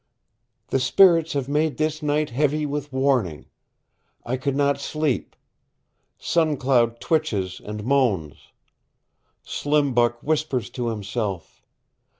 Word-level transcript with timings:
"The 0.69 0.79
spirits 0.79 1.33
have 1.33 1.47
made 1.47 1.77
this 1.77 2.01
night 2.01 2.31
heavy 2.31 2.65
with 2.65 2.91
warning. 2.91 3.45
I 4.25 4.35
could 4.35 4.55
not 4.55 4.81
sleep. 4.81 5.35
Sun 6.17 6.57
Cloud 6.57 6.99
twitches 6.99 7.61
and 7.63 7.83
moans. 7.83 8.47
Slim 9.43 9.93
Buck 9.93 10.19
whispers 10.23 10.71
to 10.71 10.87
himself. 10.87 11.61